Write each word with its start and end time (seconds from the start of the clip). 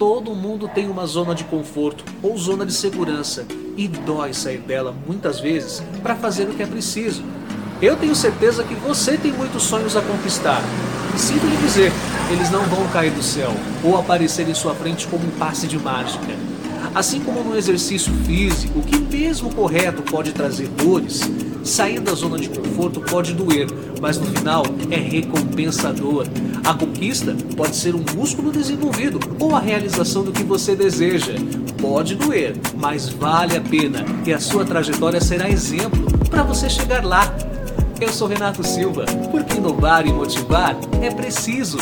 Todo 0.00 0.34
mundo 0.34 0.66
tem 0.66 0.88
uma 0.88 1.04
zona 1.04 1.34
de 1.34 1.44
conforto 1.44 2.02
ou 2.22 2.34
zona 2.38 2.64
de 2.64 2.72
segurança 2.72 3.44
e 3.76 3.86
dói 3.86 4.32
sair 4.32 4.56
dela 4.56 4.94
muitas 5.06 5.40
vezes 5.40 5.82
para 6.02 6.16
fazer 6.16 6.44
o 6.44 6.54
que 6.54 6.62
é 6.62 6.66
preciso. 6.66 7.22
Eu 7.82 7.98
tenho 7.98 8.14
certeza 8.14 8.64
que 8.64 8.74
você 8.74 9.18
tem 9.18 9.30
muitos 9.30 9.62
sonhos 9.62 9.94
a 9.98 10.00
conquistar. 10.00 10.62
E 11.14 11.18
sinto 11.18 11.44
lhe 11.44 11.56
dizer, 11.58 11.92
eles 12.32 12.50
não 12.50 12.62
vão 12.62 12.88
cair 12.88 13.10
do 13.10 13.22
céu 13.22 13.52
ou 13.84 13.98
aparecer 13.98 14.48
em 14.48 14.54
sua 14.54 14.74
frente 14.74 15.06
como 15.06 15.26
um 15.26 15.32
passe 15.32 15.66
de 15.66 15.78
mágica. 15.78 16.32
Assim 16.94 17.20
como 17.20 17.42
no 17.42 17.56
exercício 17.56 18.12
físico, 18.24 18.80
que 18.82 18.98
mesmo 18.98 19.54
correto 19.54 20.02
pode 20.02 20.32
trazer 20.32 20.68
dores, 20.68 21.20
sair 21.62 22.00
da 22.00 22.14
zona 22.14 22.38
de 22.38 22.48
conforto 22.48 23.00
pode 23.00 23.32
doer, 23.34 23.66
mas 24.00 24.18
no 24.18 24.26
final 24.26 24.64
é 24.90 24.96
recompensador. 24.96 26.26
A 26.64 26.74
conquista 26.74 27.36
pode 27.56 27.76
ser 27.76 27.94
um 27.94 28.04
músculo 28.14 28.50
desenvolvido 28.50 29.20
ou 29.38 29.54
a 29.54 29.60
realização 29.60 30.24
do 30.24 30.32
que 30.32 30.42
você 30.42 30.74
deseja. 30.74 31.34
Pode 31.80 32.14
doer, 32.16 32.54
mas 32.76 33.08
vale 33.08 33.56
a 33.56 33.60
pena 33.60 34.04
e 34.26 34.32
a 34.32 34.40
sua 34.40 34.64
trajetória 34.64 35.20
será 35.20 35.48
exemplo 35.48 36.06
para 36.28 36.42
você 36.42 36.68
chegar 36.68 37.04
lá. 37.04 37.34
Eu 38.00 38.10
sou 38.10 38.26
Renato 38.26 38.66
Silva, 38.66 39.04
porque 39.30 39.58
inovar 39.58 40.06
e 40.06 40.12
motivar 40.12 40.76
é 41.02 41.10
preciso. 41.10 41.78